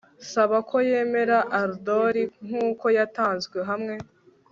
saba 0.31 0.57
ko 0.69 0.75
yemera 0.89 1.37
ardor 1.61 2.15
nkuko 2.47 2.85
yatanzwe, 2.97 3.57
hamwe 3.69 3.95